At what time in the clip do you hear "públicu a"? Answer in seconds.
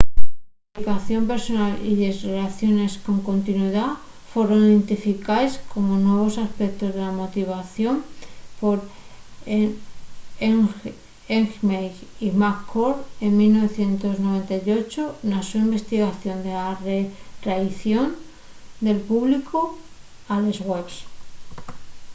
19.09-20.35